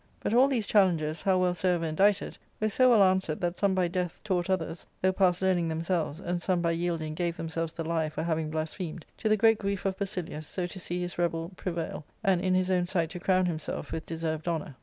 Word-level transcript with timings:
But 0.19 0.33
all 0.33 0.47
these 0.47 0.65
challenges, 0.65 1.21
how 1.21 1.37
well 1.37 1.53
soever 1.53 1.85
indited, 1.85 2.35
were 2.59 2.69
so 2.69 2.89
well 2.89 3.03
answered 3.03 3.39
that 3.41 3.55
some 3.55 3.75
by 3.75 3.87
death 3.87 4.21
taught 4.23 4.49
others, 4.49 4.83
though 4.99 5.11
past 5.13 5.43
learning 5.43 5.67
themselves, 5.67 6.19
and 6.19 6.41
some 6.41 6.59
by 6.59 6.71
yielding 6.71 7.13
gave 7.13 7.37
themselves 7.37 7.73
the 7.73 7.83
lie 7.83 8.09
for 8.09 8.23
having 8.23 8.49
blasphemed, 8.49 9.05
to 9.19 9.29
the 9.29 9.37
great 9.37 9.59
grief 9.59 9.85
of 9.85 9.99
BasiHus, 9.99 10.45
so 10.47 10.65
to 10.65 10.79
see 10.79 10.99
his 11.01 11.19
rebel 11.19 11.51
prevail, 11.55 12.03
and 12.23 12.41
in 12.41 12.55
his 12.55 12.71
'own 12.71 12.87
sight 12.87 13.11
to 13.11 13.19
crown 13.19 13.45
himself 13.45 13.91
with 13.91 14.07
deserved 14.07 14.47
honour. 14.47 14.75